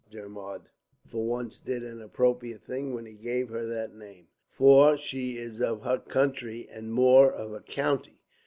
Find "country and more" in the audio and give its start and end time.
5.99-7.31